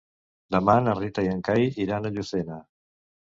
Demà 0.53 0.75
na 0.85 0.95
Rita 0.99 1.25
i 1.27 1.29
en 1.33 1.43
Cai 1.49 1.67
iran 1.85 2.09
a 2.09 2.13
Llucena. 2.17 2.59